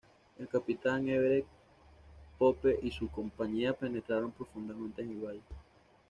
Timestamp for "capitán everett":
0.47-1.45